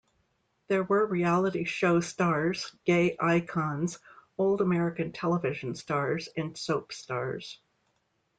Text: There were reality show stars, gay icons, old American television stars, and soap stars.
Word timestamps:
There 0.67 0.81
were 0.81 1.05
reality 1.05 1.63
show 1.63 1.99
stars, 1.99 2.75
gay 2.85 3.15
icons, 3.19 3.99
old 4.35 4.59
American 4.59 5.11
television 5.11 5.75
stars, 5.75 6.27
and 6.35 6.57
soap 6.57 6.91
stars. 6.91 7.59